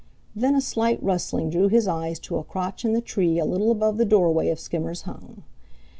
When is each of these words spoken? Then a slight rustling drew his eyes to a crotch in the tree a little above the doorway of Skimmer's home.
Then 0.35 0.55
a 0.55 0.61
slight 0.61 0.97
rustling 1.03 1.51
drew 1.51 1.67
his 1.67 1.87
eyes 1.87 2.17
to 2.21 2.37
a 2.37 2.43
crotch 2.43 2.83
in 2.83 2.93
the 2.93 3.01
tree 3.01 3.37
a 3.37 3.45
little 3.45 3.69
above 3.69 3.97
the 3.97 4.03
doorway 4.05 4.49
of 4.49 4.59
Skimmer's 4.59 5.03
home. 5.03 5.43